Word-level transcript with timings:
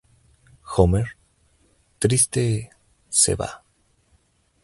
Homer, 0.63 1.15
triste, 1.99 2.47
se 3.11 3.33
va. 3.35 3.49